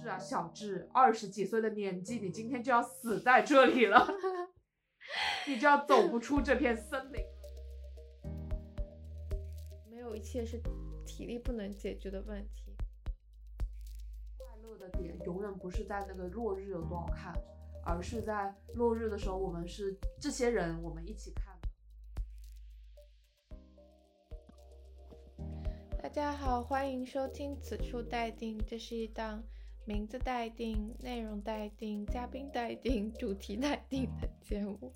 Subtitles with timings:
[0.00, 4.06] 智啊，小智，二十几岁的年纪，你今天就要死在这里了，
[5.46, 7.20] 你就要走不出这片森林。
[9.90, 10.60] 没有一切是
[11.04, 12.76] 体力不能解决的问题。
[14.36, 17.34] 快乐的点永远不是在那个落日有多好看，
[17.84, 21.68] 而是在落日的时候，我们是这些人，我们一起看的。
[26.00, 29.42] 大家好，欢迎收听《此处待定》，这是一档
[29.88, 34.92] 名字待定、内容待定、嘉宾待定、主题待定的节目。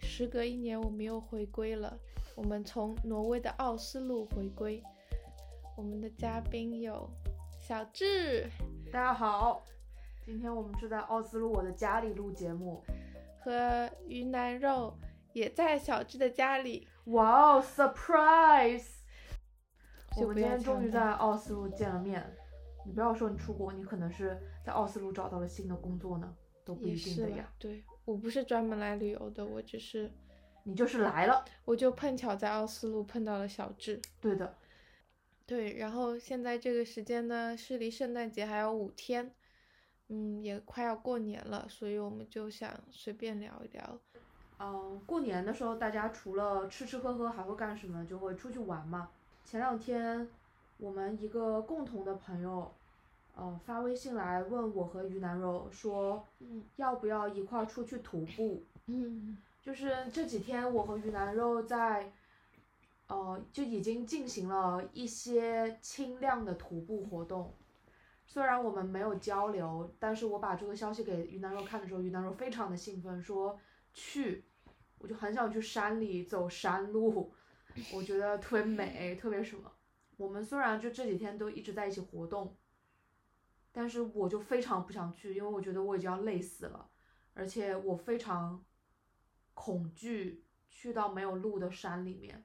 [0.00, 1.96] 时隔一年，我们又回归了。
[2.34, 4.82] 我们从挪威的奥斯陆回归。
[5.76, 7.08] 我们的嘉宾有
[7.60, 8.50] 小智，
[8.92, 9.62] 大家好，
[10.26, 12.82] 今天我们是在奥斯陆我的家里录节目，
[13.38, 14.98] 和鱼腩肉
[15.32, 16.88] 也在小智的家里。
[17.04, 18.88] 哇哦，surprise！
[20.16, 22.36] 我们今天终于在奥斯陆见了面。
[22.84, 27.50] 你不要说你出国，你可能是在奥斯陆找到了新的工作呢，都不一定的呀。
[27.58, 30.10] 对我不是专门来旅游的，我只是
[30.62, 34.00] 你就是来了，我就碰巧在奥斯陆碰到了小智。
[34.20, 34.54] 对的。
[35.46, 39.30] 对，然后现在这个时间呢，是离圣诞节还有五天，
[40.08, 43.98] 嗯，也快要过年了，所以我们就想随便聊一聊。
[44.58, 48.06] 嗯，过年的时候大家除了吃吃喝喝还会干什么？
[48.06, 49.10] 就会出去玩嘛。
[49.44, 50.26] 前两天
[50.84, 52.70] 我们一个共同的朋友，
[53.34, 58.62] 呃，发微信来问我和于南肉说，嗯要不要一块儿出去徒步？
[58.84, 62.12] 嗯 就是这几天我和于南肉在，
[63.06, 67.54] 呃，就已经进行了一些轻量的徒步活动。
[68.26, 73.58] 虽然我们没有交流，但是我把这个消息给于南肉看的时候，于南肉非常的兴奋，说
[73.94, 74.44] 去，
[74.98, 77.32] 我就很想去山里走山路，
[77.90, 79.70] 我觉得特别美，特别什么。
[80.16, 82.56] 我们虽然就这几天都一直在一起活动，
[83.72, 86.88] 但是我就非常不想去，因为我觉得我已经要累死了，
[87.34, 88.64] 而且我非常
[89.54, 92.44] 恐惧去到没有路的山里面，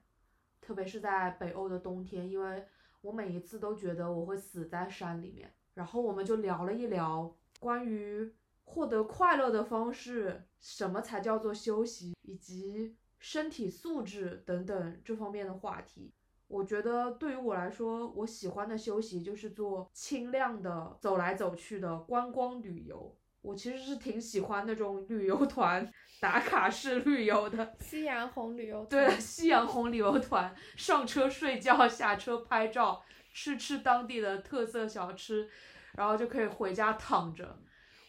[0.60, 2.66] 特别是在北欧的冬天，因为
[3.00, 5.52] 我每一次都觉得我会死在山里面。
[5.74, 8.34] 然后我们就聊了一聊关于
[8.64, 16.12] 获得快乐的方式，什么才叫做休息，以及身体素质等等这方面的话题。
[16.50, 23.16] 我觉得对于我来说，我喜欢的休息就是做轻量的走来走去的观光旅游。
[23.40, 25.88] 我其实是挺喜欢那种旅游团
[26.20, 33.00] 打卡式旅游的，夕阳红旅游团对，团夕阳红旅游团，上车睡觉，下车拍照，
[33.32, 35.48] 吃吃当地的特色小吃，
[35.94, 37.56] 然后就可以回家躺着。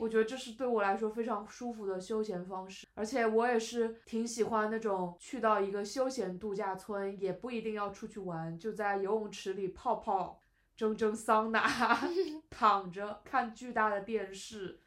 [0.01, 10.41] 我觉得这是对我来说非常舒服的休闲方式，而且我也是挺喜欢那种去到一个休闲度假村，也不一定要出去玩，就在游泳池里泡泡、
[10.75, 11.69] 蒸蒸桑拿，
[12.49, 14.79] 躺着看巨大的电视。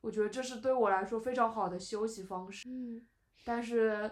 [0.00, 2.68] 我觉得这是对我来说非常好的休息方式。
[2.68, 3.06] 嗯，
[3.44, 4.10] 但是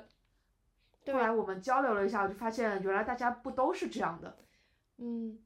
[1.06, 4.38] 后来我们交流了一下，我就发现原来大家不都是这样的。
[4.98, 5.40] 嗯，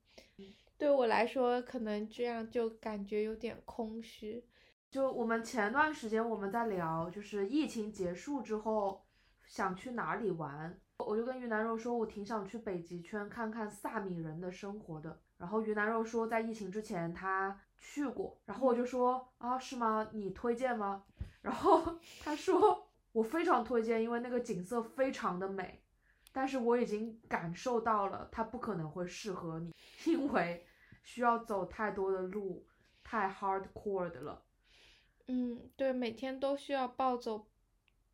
[0.77, 4.45] 对我来说，可能这样就感觉有点空虚。
[4.91, 9.07] 就我们前段时间我们在聊，就是疫情结束之后
[9.47, 15.21] 想去哪里玩，我就跟鱼腩肉说，我挺想去北极圈看看萨米人的生活的。
[15.39, 20.09] 然后鱼腩肉说，在疫情之前他去过，然后我就说啊，是吗？
[20.13, 21.05] 你推荐吗？
[21.41, 21.81] 然后
[22.25, 25.85] 他说我非常推荐，因为那个景色非常的美，
[26.33, 29.73] 但是我已经感受到了，它不可能会适合你，
[30.05, 30.67] 因为
[31.05, 32.67] 需要走太多的路，
[33.05, 34.43] 太 hardcore 的了。
[35.33, 37.47] 嗯，对，每天都需要暴走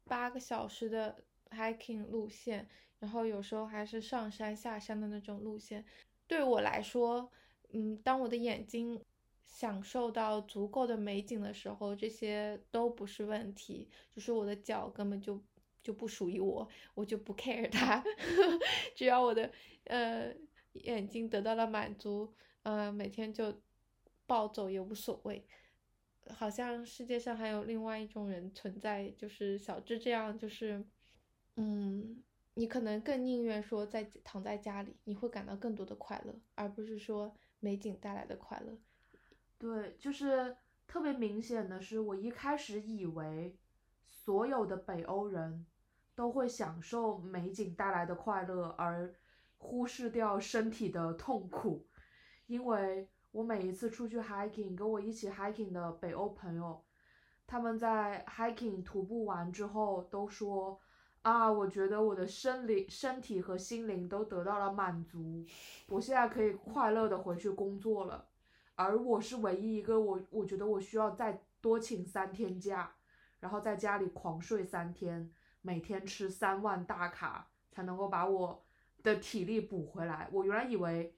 [0.04, 2.68] 八个小时的 hiking 路线，
[2.98, 5.82] 然后有时候还是上山下山的那种路线。
[6.26, 7.32] 对我来说，
[7.72, 9.02] 嗯，当我的眼睛
[9.46, 15.42] 享受到足够的美景的时候，这些都不是问题，就是我的脚根本就
[15.82, 18.04] 就不属于我，我就不 care 它，
[18.94, 19.50] 只要我的
[19.84, 20.34] 呃
[20.74, 23.62] 眼睛得到了满足，呃，每天就
[24.26, 25.46] 暴走也无所谓。
[26.30, 30.84] 好像世界上还有另外一种人存在，就是小智这样，就是，
[31.56, 32.22] 嗯，
[32.54, 38.78] 你可能更宁愿说在躺在家里，你会感到更多的快乐，而不是说美景带来的快乐。
[39.58, 40.56] 对，就是
[40.86, 43.56] 特别明显的是，我一开始以为
[44.04, 45.64] 所有的北欧人
[46.14, 49.14] 都会享受美景带来的快乐，而
[49.58, 51.86] 忽视掉身体的痛苦，
[52.46, 56.82] 因为我每一次出去 hiking，跟我一起 hiking 的北欧朋友，
[57.46, 60.80] 他们在 hiking 徒步完之后都说。
[61.20, 65.44] 啊，我觉得我的生理、身体和心灵都得到了满足，
[65.88, 68.28] 我现在可以快乐的回去工作了。
[68.76, 72.94] 而我是唯一一个我我觉得我需要再多请三天假，
[73.40, 75.28] 然后在家里狂睡三天，
[75.62, 78.64] 每天吃三万大卡才能够把我
[79.02, 80.28] 的体力补回来。
[80.30, 81.12] 我原来以为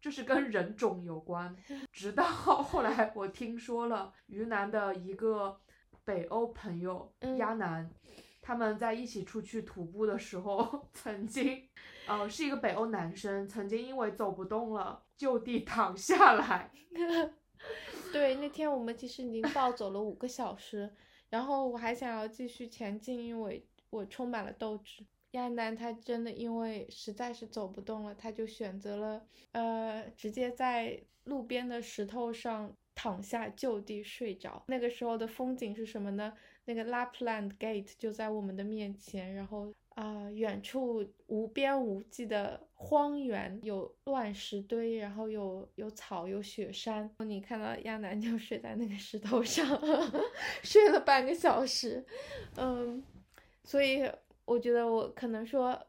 [0.00, 1.54] 这是跟人种有关，
[1.92, 5.60] 直到后来我听说了云南的一个
[6.04, 7.90] 北欧朋友亚楠。
[8.40, 11.68] 他们在一起出去徒步的时候， 曾经，
[12.06, 16.70] 呃，是一个北欧男生，曾经因为走不动了，就地躺下来。
[18.10, 20.90] 对，那天我们其实已经暴走了五个小时，
[21.28, 25.04] 然后我还想要继续前进，因为我充满了斗志。
[25.32, 34.64] 亚楠他真的因为实在是走不动了，他就选择了，呃，直接在路边的石头上躺下，就地睡着。
[34.68, 36.32] 那个时候的风景是什么呢？
[36.64, 47.10] 那个 Lapland Gate 就在我们的面前，然后啊，远处无边无际的荒原，有乱石堆，然后有有草，有雪山。
[47.20, 49.66] 你看到亚楠就睡在那个石头上，
[50.62, 52.04] 睡了半个小时，
[52.56, 53.02] 嗯，
[53.64, 54.02] 所以
[54.48, 55.86] 我觉得我可能说，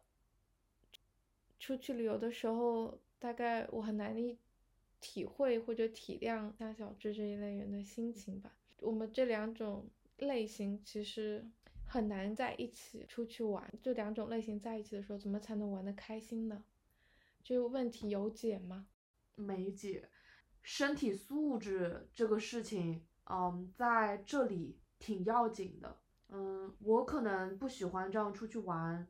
[1.60, 4.38] 出去旅游的时候，大概我很难体
[5.00, 8.54] 体会或者体谅像小智这一类人的心情吧。
[8.82, 9.90] 我们这两种。
[10.20, 11.50] 类型其实
[11.86, 16.62] 很难在一起出去玩，这两种类型在一起的时候，怎么才能玩得开心呢？
[17.42, 18.88] 这个问题有解吗？
[19.36, 20.10] 没解。
[20.62, 25.96] 身体素质这个事情，嗯，在这里挺要紧的。
[26.30, 29.08] 嗯，我可能不喜欢这样出去玩，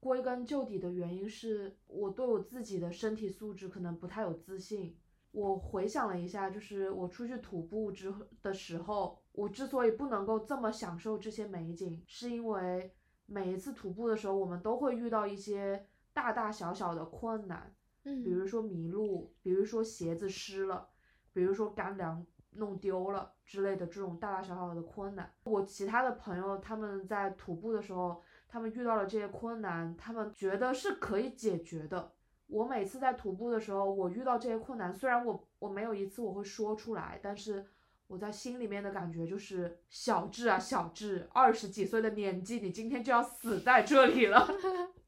[0.00, 4.96] 归根究底的原因是我对我自己的身体素质可能不太有自信。
[5.30, 8.12] 我回想了一下，就是我出去徒步之
[8.42, 9.18] 的时候。
[9.32, 12.92] 我之所以不能够这么享受这些美景，是因为
[13.24, 17.72] 每一次徒步的时候，我们都会遇到一些大大小小的困难，
[18.02, 20.88] 嗯，比如说迷路，比如说鞋子湿了，
[21.32, 22.26] 比如说干粮
[22.58, 25.32] 弄丢了之类的这种大大小小的困难。
[25.44, 32.12] 我其他的朋友他们在徒步的时候，他们遇到了这些困难，他们觉得是可以解决的。
[32.46, 37.66] 我每次在徒步的时候，我遇到这些困难，虽然我我没有一次我会说出来，但是。
[38.08, 44.48] 我在心里面的感觉就是小智啊，小智，二十几岁的年纪，你今天就要死在这里了，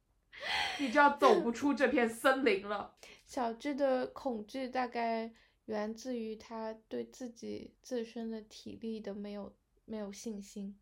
[0.78, 2.94] 你就要走不出这片森林了。
[3.24, 5.32] 小智的恐惧大概
[5.70, 9.52] 源自于他对自己自身的体力的没有
[9.84, 10.76] 没有信心。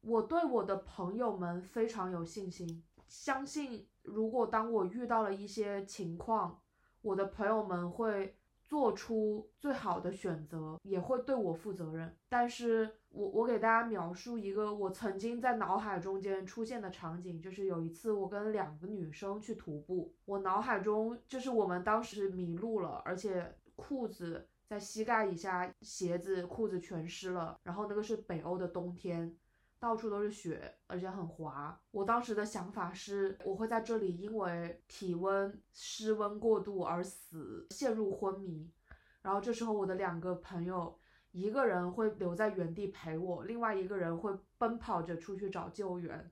[0.00, 6.58] 我对我的朋友们非常有信心，相信如果当我遇到了一些情况，
[7.02, 8.34] 我的朋友们会。
[8.64, 12.16] 做出最好的选择，也会对我负责任。
[12.30, 29.36] 但是我我给大家描述一个我曾经在脑海中间出现的场景，就是有一次我跟两个女生去徒步，我脑海中就是我们当时迷路了，而且裤子在膝盖以下，鞋子裤子全湿了，然后那个是北欧的冬天。
[29.80, 31.76] 到处都是雪，而且很滑。
[31.90, 38.70] 我当时的想法是，我会在这里因为体温失温过度而死，陷入昏迷。
[39.22, 40.96] 然后这时候，我的两个朋友，
[41.32, 46.30] 一个人会留在原地陪我，另外一个人会奔跑着出去找救援。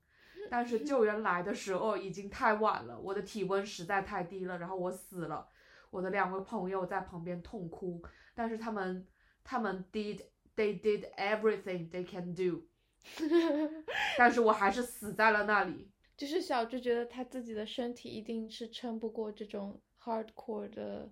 [0.48, 5.48] 但是救援来的时候已经太晚了，我的体温实在太低了，然后我死了。
[5.90, 8.00] 我的两位朋友在旁边痛哭，
[8.34, 9.06] 但是他们，
[9.44, 10.22] 他们 did
[10.56, 12.66] they did everything they can do。
[14.16, 15.90] 但是我还是死在了那里。
[16.16, 21.10] 就是小智觉得他自己的身体一定是撑不过这种 hardcore 的，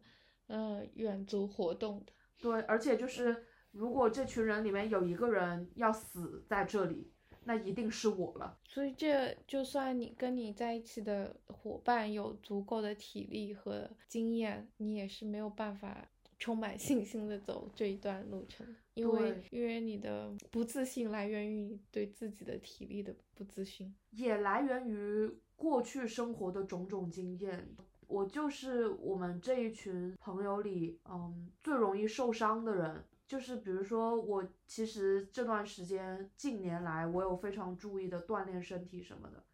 [0.49, 2.13] 呃，远足活动的。
[2.39, 7.11] 对，而且就是如果这群人里面有一个人要死在这里，
[7.49, 8.59] 那一定是我了。
[8.67, 16.07] 所以这就算你跟你在一起的伙伴有足够的体力和经验，你也是没有办法。
[16.41, 18.65] 充满信心的走这一段路程，
[18.95, 27.69] 因为因为你的不自信来源于你对自己的体力的不自信，也来源于过去生活的种种经验。
[28.07, 33.05] 我就是我们这一群朋友里，嗯，最容易受伤的人。
[33.29, 39.45] 就是比如说，我其实这段时间近年来，我有非常注意的锻炼身体什么的，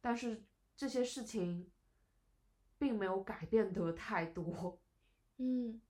[0.00, 0.42] 但是
[0.76, 1.68] 这些事情
[2.78, 4.78] 并没有改变得太多，
[5.38, 5.80] 嗯。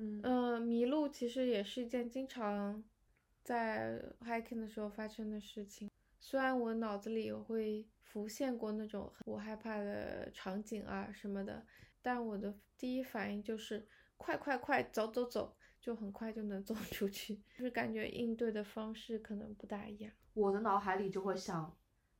[0.00, 2.84] 嗯呃，迷路其实也是一件经常
[3.42, 5.90] 在 hiking 的时候发生的事情。
[6.20, 11.66] 虽然我脑子里会浮现过那种我害怕的场景啊什么的，
[12.00, 15.56] 但我的第一反应就是快快快走走走，
[15.88, 17.34] 就很快就能 走出去。
[17.56, 20.12] 就是感觉应对的方式可能不大一样。
[20.34, 21.74] 我的脑海里就会想，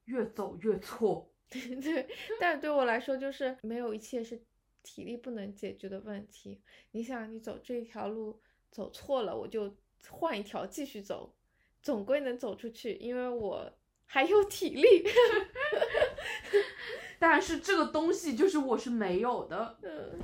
[0.07, 1.31] 越走越错。
[1.51, 2.09] 对，
[2.41, 4.43] 但对我来说就是没有一切是。
[4.85, 9.77] 体力不能解决的问题，你想，你走这一条路走错了，我就
[10.09, 11.35] 换一条继续走，
[11.83, 13.71] 总归能走出去，因为我
[14.07, 15.05] 还有体力。
[17.19, 19.77] 但是这个东西就是我是没有的。
[19.83, 20.19] 嗯，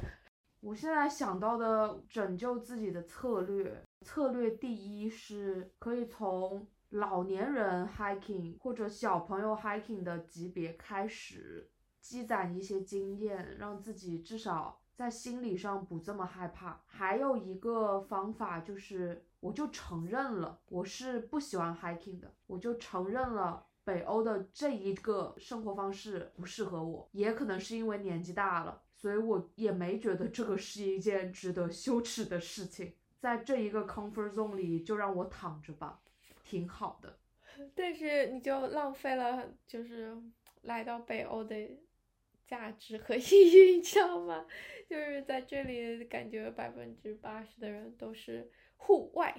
[0.65, 16.81] 我现在想到的拯救自己的策略，策略第一是可以从老年人 hiking 或者小朋友 hiking 的级别开始，积攒一些经验，让自己至少在心理上不这么害怕。
[16.87, 23.67] 还有一个方法就是，我就承认了我是不喜欢 hiking 的，我就承认了。
[23.85, 32.95] 北欧的这一个生活方式不适合我，也可能是因为年纪大了，所以我也没觉得这个是一件值得羞耻的事情。
[33.21, 36.01] 在这一个 comfort zone 里，就让我躺着吧，
[36.43, 37.19] 挺好的。
[37.77, 40.17] 但是你就浪费了，就是
[40.63, 41.55] 来到北欧的
[42.47, 44.47] 价值和意义， 你知道吗？
[44.89, 49.37] 就是在这里，感觉百分之八十的人都是户外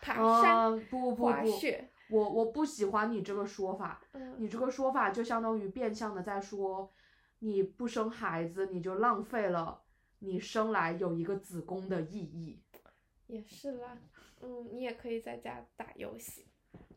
[0.00, 1.88] 爬山、嗯，不不不，滑雪。
[2.08, 4.00] 我我不喜欢你这个说法。
[4.12, 6.92] 嗯，你这个说法就相当于变相的在说，
[7.44, 9.82] 你不生孩子，你就浪费了
[10.20, 12.60] 你生来有一个子宫的意义。
[13.26, 13.98] 也是啦。
[14.40, 16.46] 嗯，你也可以在家打游戏，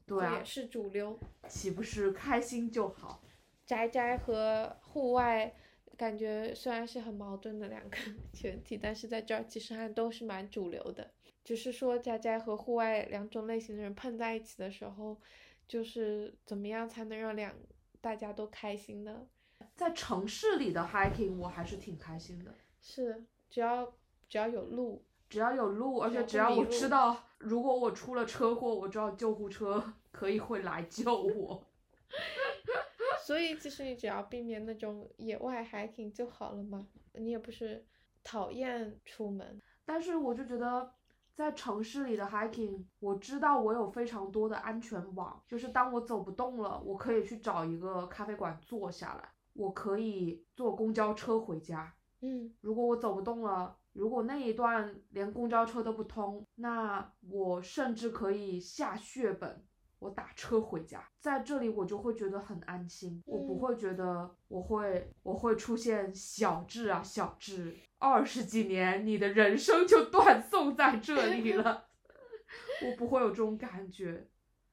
[0.06, 1.20] 对啊也，是主流。
[1.48, 3.24] 岂不是开心就好？
[3.66, 5.52] 宅宅和户外
[5.98, 7.98] 感觉虽然是很矛盾的两个
[8.32, 11.12] 群体，但是在这儿其实还都是蛮主流的。
[11.44, 15.20] 只是说宅宅和户外两种类型的人碰在一起的时候，
[15.68, 17.56] 就是怎么样才能让两
[18.00, 19.28] 大家都开心呢？
[19.76, 23.94] 在城市里的 hiking 我还是挺开心的，是只要
[24.28, 31.64] 只要有路，只要有路，而且只要我知道，如果我出了车祸，我知道救护车 可以会来救我。
[33.26, 36.88] 所以其实你只要避免那种野外 hiking 就好了嘛。
[37.14, 37.84] 你也不是
[38.24, 40.94] 讨厌出门，但是我就觉得，
[41.34, 51.94] 在城市里的 hiking，我知道我有非常多的安全网，就是当我走不动了，我可以去找一个咖啡馆坐下来，我可以坐公交车回家。
[52.22, 59.64] 嗯，如果我走不动了，如果那一段连公交车都不通，那我甚至可以下血本，
[60.00, 61.08] 我打车回家。
[61.20, 71.88] 在这里我就会觉得很安心，我不嗯会觉得我会我会出现小智啊小智，二十几年你的人生就断送在这里了，
[72.86, 74.28] 我不会有这种感觉，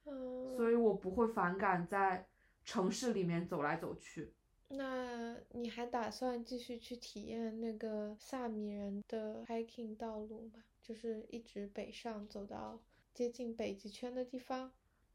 [0.05, 2.27] 嗯，所以我不会反感在
[2.65, 4.33] 城市里面走来走去。
[4.75, 10.63] 那你还打算继续去体验那个萨米人的 hiking 道路吗？
[10.81, 12.81] 就是一直北上走到
[13.13, 14.71] 接近北极圈的地方，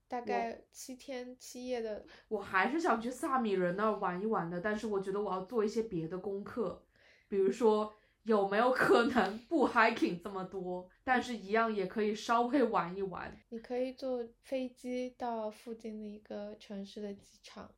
[0.07, 2.07] 大概七天七夜的。
[2.29, 6.83] 我还是想去萨米人那儿玩一玩的，但是我觉得我要做一些别的功课，
[7.29, 13.37] 比如说有没有可能不 hiking 这么多，但是一样也可以稍微玩一玩。
[13.51, 17.71] 你可以坐飞机到附近的一个城市的机场，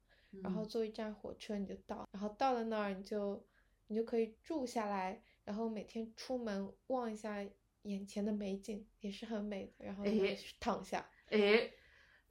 [0.42, 3.44] 然后嗯坐一站火车你就到，然后到了那儿你就
[3.88, 7.44] 你就可以住下来，然后每天出门望一下
[7.82, 11.08] 眼前的美景，也是很美的，然后诶躺下。
[11.30, 11.72] 诶，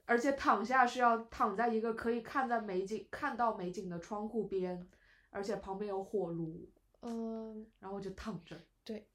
[0.06, 4.88] 而且躺下是要躺在一个可以看在美景看到美景的窗户边，
[5.30, 6.68] 而且旁边有火炉，
[7.00, 9.06] 嗯，然后我就躺着， 对。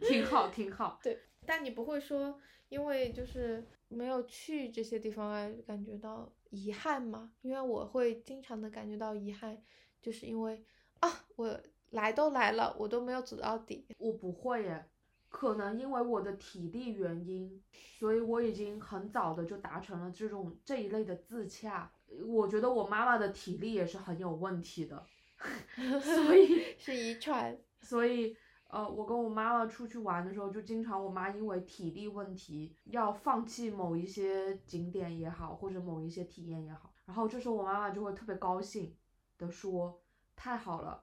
[0.00, 1.00] 挺好挺好。
[1.02, 7.32] 对，但你不会说，因为就是没有去这些地方而感觉到遗憾吗？
[7.42, 9.62] 因为我会经常的感觉到遗憾，
[10.00, 10.64] 就是因为
[11.00, 13.86] 啊，我来都来了，我都没有走到底。
[13.98, 14.88] 我不会耶，
[15.28, 17.62] 可能因为我的体力原因，
[17.98, 21.92] 所以我已经很早的就达成了这种这一类的自洽。
[22.26, 25.04] 我觉得我妈妈的体力也是很有问题的，
[26.00, 27.58] 所以是遗传。
[27.80, 28.36] 所以
[28.68, 38.94] 呃，我跟我妈妈出去玩的时候，就经常我妈因为体力问题要放弃某一些景点也好，或者某一些体验也好，然后这时候我妈妈就会特别高兴
[39.38, 39.98] 的说
[40.36, 41.02] ：“太好了，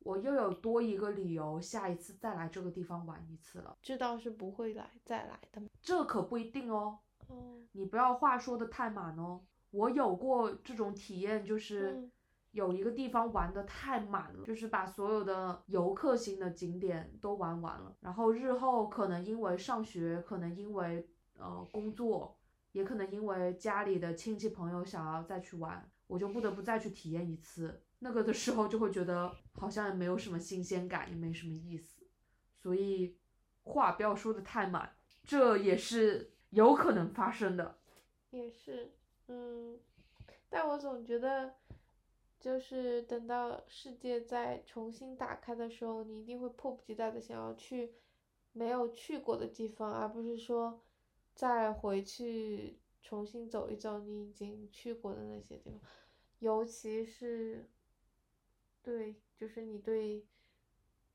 [0.00, 3.78] 我又有多一个理由下一次再来这个地方玩一次了。
[3.80, 6.98] 这倒是不会来再来的。”这可不一定哦，
[7.28, 9.42] 哦，你不要话说的太满哦。
[9.70, 12.12] 我有过这种体验，就是嗯
[12.56, 21.06] 有一个地方玩的太满了，就是把所有的游客型的景点都玩完了，然后日后可能因为上学，可能因为
[21.38, 22.38] 呃工作，
[22.72, 27.82] 也可能因为家里的亲戚朋友想要再去玩，我就不得不再去体验一次。
[27.98, 32.06] 那个的时候就会觉得好像也没有什么新鲜感，也没什么意思，
[32.56, 33.16] 所以
[33.64, 37.78] 话不要说的太满，这也是有可能发生的。
[38.30, 38.92] 也是，
[39.28, 39.78] 嗯，
[40.50, 41.54] 但我总觉得，
[42.46, 47.92] 就是等到世界再重新打开的时候，你一定会迫不及待的想要去
[48.52, 50.80] 没有去过的地方，而不是说
[51.34, 55.80] 再回去重新走一走你已经去过的那些地方，
[56.38, 57.68] 尤其是
[58.80, 60.24] 对，就是你对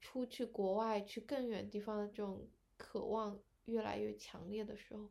[0.02, 2.46] 出去国外去更远地方的这种
[2.76, 5.10] 渴望越来越强烈的时候，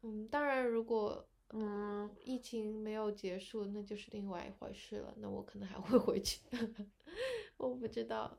[0.00, 6.40] 嗯，当然如果嗯，疫情没有结束，那就是另外一回事了，那我可能还会回去，
[7.58, 8.38] 我不知道。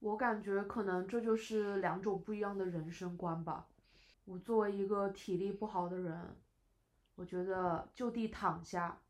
[0.00, 3.68] 我感觉可能这就是两种不一样的人生观吧。
[4.24, 6.36] 我作为一个体力不好的人，
[7.16, 9.02] 我觉得就地躺下，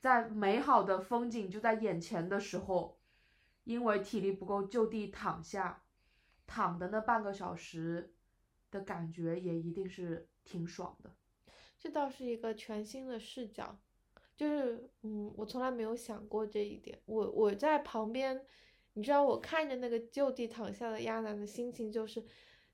[0.00, 2.96] 在美好的风景就在眼前的时候，
[3.64, 5.82] 因为体力不够就地躺下，
[6.46, 8.14] 躺的那半个小时
[8.70, 11.10] 的感觉也一定是挺爽的。
[11.82, 13.76] 这倒是一个全新的视角，
[14.36, 16.98] 就是嗯，我从来没有想过这一点。
[17.06, 18.44] 我我在旁边。
[18.94, 22.22] 你知道我看着那个就地躺下的亚楠的心情就是，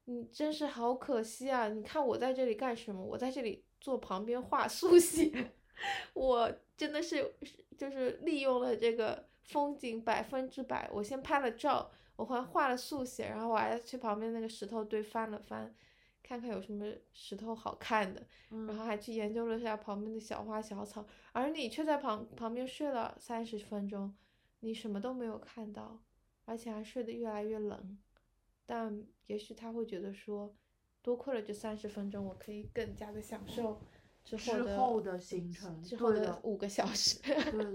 [0.06, 1.68] 你真是好可惜啊！
[1.68, 3.00] 你看我在这里干什么？
[3.00, 5.52] 我在这里坐旁边画速写，
[6.14, 7.32] 我真的是
[7.76, 10.90] 就是利用了这个风景百分之百。
[10.92, 15.72] 我先拍了照，我还画了速写，然后我还去旁边那个石头堆翻了翻，
[16.22, 24.14] 看看有什么石头好看的，然后还去研究了一下旁边的小花小草，而你却在旁旁边睡了三十分钟，
[24.60, 26.02] 你什么都没有看到。
[26.44, 27.98] 而且还睡得越来越冷，
[28.64, 30.56] 但也许他会觉得说，
[31.02, 33.78] 多亏了这三十分钟，我可以更加的享受
[34.24, 34.34] 之
[34.74, 37.20] 后的行程，之后的五个小时。
[37.20, 37.34] 对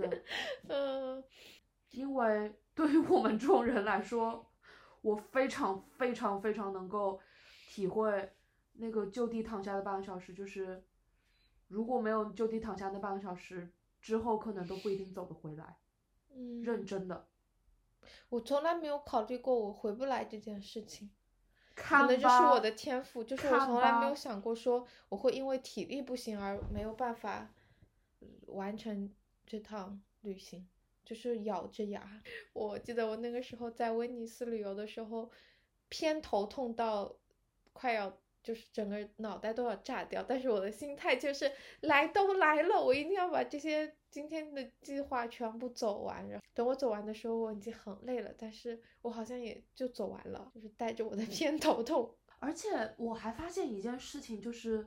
[0.10, 0.24] 的，
[0.70, 1.24] 嗯，
[1.92, 4.44] 因为对于我们这种人来说，
[5.02, 7.20] 我非常非常非常能够
[7.74, 8.32] 体会
[8.74, 10.84] 那个就地躺下的半个小时，就是
[11.70, 15.78] 如果没有就地躺下那半个小时，之后可能都不一定走得回来。
[16.30, 17.28] 嗯，认真的。
[18.30, 21.10] 我从来没有考虑过我回不来这件事情，
[21.74, 27.50] 可能就是我的天赋，就是我从来没有想过说我会因为体力不行而没有办法
[28.50, 29.12] 完成
[29.48, 30.68] 这趟旅行，
[31.04, 32.22] 就是咬着牙。
[32.54, 35.32] 我记得我那个时候在威尼斯旅游的时候，
[35.90, 37.16] 偏头痛到
[37.74, 38.18] 快要。
[38.44, 46.28] 就是整个脑袋都要炸掉，但是我的心态就是来都来了，我一定要把这些今天的计划全部走完。
[46.28, 52.14] 然后等我走完的时候，我已经很累了，但是我好像也就走完了，就是带着我的偏头痛。
[52.40, 54.86] 而且我还发现一件事情，就是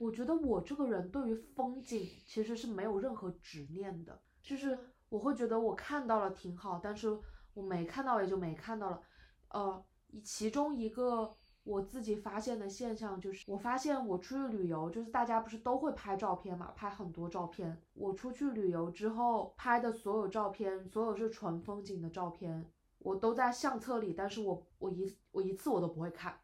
[0.00, 4.76] 我觉得我这个人对于风景其实是没有任何执念的，就是
[5.08, 7.16] 我会觉得我看到了挺好，但是
[7.54, 9.02] 我没看到也就没看到了。
[9.50, 9.84] 呃，
[10.24, 11.36] 其中一个。
[11.70, 17.80] 我自己发现的现象就是，我发现我出去旅游，就是大家不是都会拍照片嘛，拍很多照片。
[17.94, 22.66] 我出去旅游之后拍的所有照片，所有是纯风景的照片，
[22.98, 26.36] 我都在相册里，但是我我一我一次我都不会看，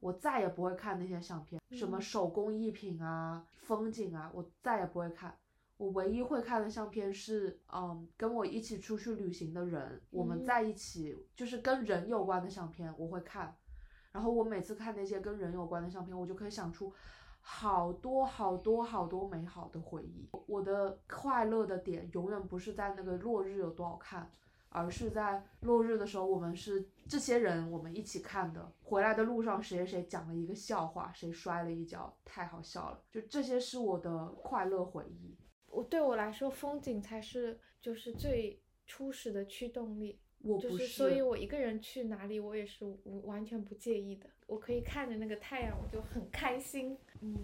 [0.00, 5.38] 我再也不会看那些相片，什么手工艺品啊、风景啊，我再也不会看。
[5.76, 13.56] 我唯一会看的相片是，嗯，跟我一起出去旅行的人，我们在一起，就是跟人有关的相片，我会看。
[14.18, 16.92] 然后我每次看那些跟人有关的相片，我就可以想出
[17.40, 20.28] 好多好多好多美好的回忆。
[20.48, 24.28] 我的快乐的点永远不是在那个落日有多好看，
[24.70, 28.72] 而是在落日的时候，我们是这些人我们一起看的。
[28.82, 33.00] 回来的路上，谁谁谁讲了一个笑话，谁摔了一跤，太好笑了。
[33.12, 35.38] 就这些是我的快乐回忆。
[35.68, 40.18] 我对我来说，风景才是就是最初始的驱动力。
[40.60, 42.84] 就是，所以我一个人去哪里，我也是
[43.24, 44.30] 完全不介意的。
[44.46, 46.96] 我可以看着那个太阳，我就很开心。
[47.20, 47.36] 嗯，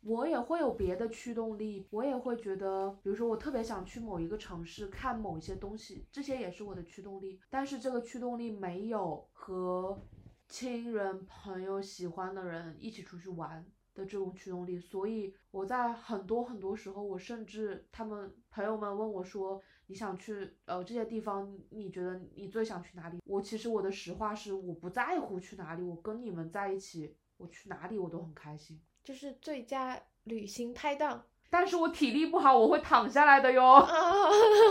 [0.00, 7.38] 我也会有别的驱动力，我也会觉得，比如说我特别想去某一个城市看某一些东西，这些也是我的驱动力。
[7.50, 10.02] 但是这个驱动力没有和
[10.48, 13.64] 亲人、朋友、喜欢的人一起出去玩
[13.94, 14.80] 的这种驱动力。
[14.80, 19.62] 所以我在很多很多时候，我甚至他们朋友们问我说。
[19.88, 21.58] 你想去呃这些地方？
[21.70, 23.18] 你觉得你最想去哪里？
[23.26, 31.26] 我其实我的实话是我不在乎去哪里，我跟你们在一起，我去哪里我都很开心，就是最佳旅行拍档。
[31.50, 33.86] 但是我体力不好，我会躺下来的哟。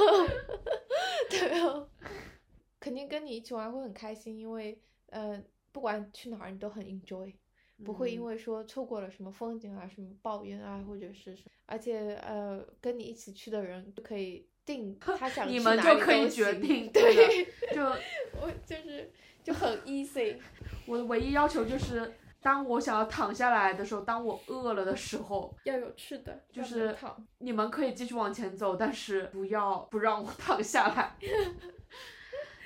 [1.30, 1.88] 对哦，
[2.80, 5.40] 肯定跟你一起玩会很开心，因为呃
[5.72, 7.32] 不管去哪儿你都很 enjoy，
[7.86, 14.48] 不会因为说错过了什么风景啊什么抱怨啊或者是什么，而且呃跟你一起去的人就可以。
[14.66, 17.82] 定 他想你们就可以决定， 对，就
[18.42, 19.12] 我就是
[19.44, 20.38] 就很 easy。
[20.86, 26.96] 我的唯一要求就是，当我想要躺下来的时候，当我饿了的时候，要有吃的，就是
[27.40, 31.16] 你们可以继续往前走，但是不要不让我躺下来。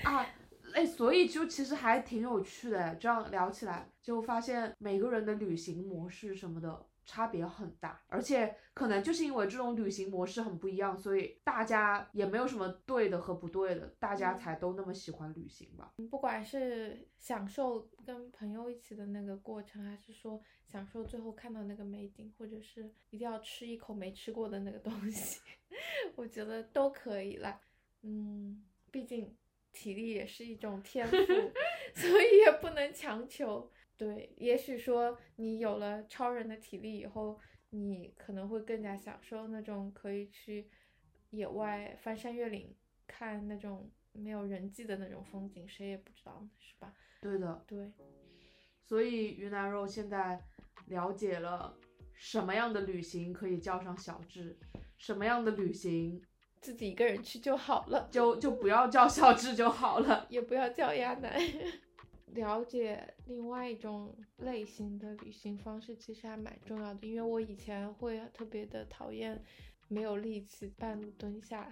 [0.04, 0.26] 啊，
[0.74, 6.86] 哎，所以就其实还挺有趣的，这样聊起来就发现每个人的旅行模式什么的。
[7.06, 15.94] 差别很大，而且可能就是因为这种旅行模式很不一样，所以大家也没有什么对的和不对的，大家才都那么喜欢旅行吧。
[16.10, 25.40] 不管是享受跟朋友一起的那个过程，还是说享受最后看到那个美景，或者是一定要吃一口没吃过的那个东西，
[26.16, 27.62] 我觉得都可以啦。
[28.02, 29.36] 嗯，毕竟
[29.72, 31.16] 体力也是一种天赋，
[31.94, 33.72] 所以也不能强求。
[33.98, 40.70] 对，也许说你有了超人的体力以后，你可能会更加享受那种可以去
[41.30, 42.76] 野外翻山越岭
[43.08, 46.94] 看那种没有人迹的那种风景，谁也不知道，是吧？
[47.22, 47.92] 对的，对。
[48.84, 50.42] 所以云南肉现在
[50.88, 51.76] 了解了
[52.14, 54.58] 什么样的旅行可以叫上小智，
[54.98, 56.22] 什么样的旅行
[56.62, 61.40] 自己一个人去就好了，就就不要叫小智就好了，也不要叫亚楠。
[62.36, 69.42] 了解另外一种类型的旅行方式其实还蛮重要的，因为我以前会特别的讨厌
[69.88, 71.70] 没有力气半路蹲下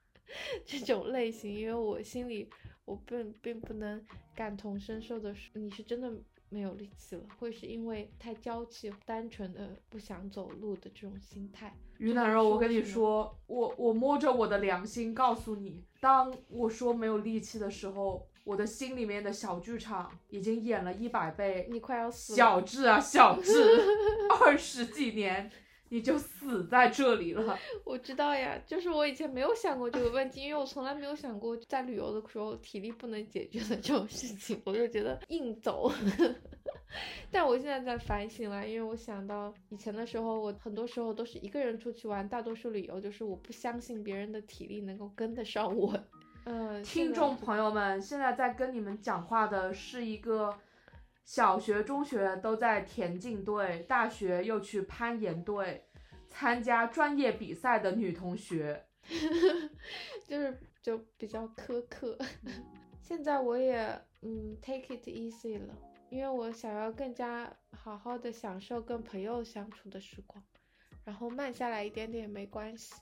[0.64, 2.48] 这种类型，因为我心里
[2.84, 6.10] 我并并不能感同身受的是你是真的
[6.48, 11.76] 没有力气了，会是因为太娇气、单纯的不想走路的这种心态。
[11.98, 18.26] 云南肉，我跟你说，我我摸着我的良心告诉你，当我说没有力气的时候。
[18.48, 23.52] 我的心里面的小剧场已经演了一百倍，你快要死了，小智啊，小智，
[24.40, 25.50] 二十几年
[25.90, 27.58] 你就死在这里了。
[27.84, 35.92] 我知道呀，就是我以前没有想过这个问题，因为我从来没有想过在旅游的时候体力不能解决的这种事情，我就觉得硬走。
[37.30, 45.92] 但我现在在反省了，因为我想到以前的时候，我很多时候都是一个人出去玩，大多数旅游就是我不相信别人的体力能够跟得上我。
[46.50, 50.58] 嗯，听众朋友们，现在在跟你们讲话的是一个
[51.22, 55.84] 小学、中学都在田径队，大学又去攀岩队
[56.30, 58.82] 参加专业比赛的女同学，
[60.26, 62.16] 就是就比较苛刻。
[63.02, 63.78] 现在我也
[64.22, 65.74] 嗯 take it easy 了，
[66.08, 70.42] 因为我想要更加好好的享受跟朋友相处的时光，
[71.04, 72.94] 然后慢下来一点点也没关系。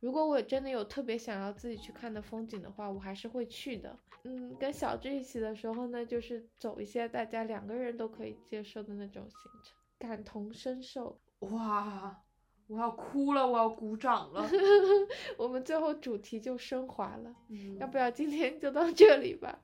[0.00, 3.96] 如果我真的有特别想要自己去看的风景的话，我还是会去的。
[4.24, 11.18] 嗯，跟小智一起的时候呢，就是走一些大家两个人都可以接受的那种行程，感同身受。
[11.40, 12.18] 哇，
[12.66, 14.46] 我要哭了，我要鼓掌了。
[15.38, 19.58] 我们最后主题就升华了，嗯要不要今天就到这里吧？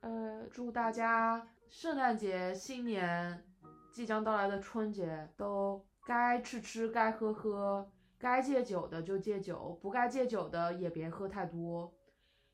[0.00, 3.44] 呃，祝大家圣诞节、新年、
[3.92, 7.90] 即将到来的春节都该吃吃，该喝喝。
[8.18, 11.94] 该戒酒的就戒酒，不该戒酒的也别喝太多，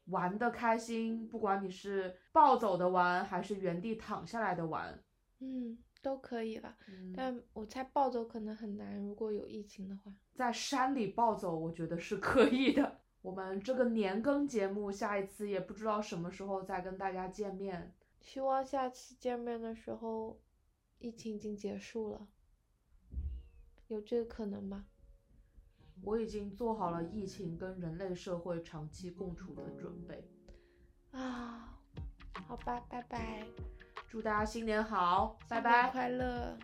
[0.06, 5.02] 玩的开心，不管你是暴走的玩，还是原地躺下来的玩，
[5.40, 6.76] 嗯，都可以了。
[7.16, 13.00] 但我猜暴走可能很难，如果有疫情的话，在山里暴走，我觉得是可以的。
[13.22, 20.38] 我们这个年更节目，下一次也不知道什么时候再跟大家见面，希望下次见面的时候，
[20.98, 22.28] 疫情已经结束了，
[23.88, 24.84] 有这个可能吗？
[26.02, 30.22] 我已经做好了疫情跟人类社会长期共处的准备，
[31.12, 31.78] 啊，
[32.46, 33.46] 好吧，拜拜，
[34.08, 36.58] 祝大家新年好，拜拜，快乐。